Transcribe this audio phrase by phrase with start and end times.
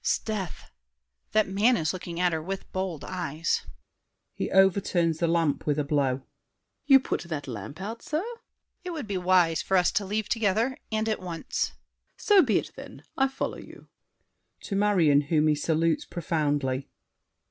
[0.03, 0.71] 'Sdeath!
[1.31, 3.67] That man is looking at her with bold eyes.
[4.33, 6.13] [He overturns the lamp with a blow.
[6.21, 6.25] SAVERNY.
[6.87, 8.17] You put the lamp out, sir?
[8.23, 8.37] DIDIER.
[8.85, 11.73] It would be wise For us to leave together, and at once.
[12.17, 12.17] SAVERNY.
[12.17, 13.03] So be it, then!
[13.15, 13.89] I follow you!
[14.61, 16.89] [To Marion, whom he salutes profoundly.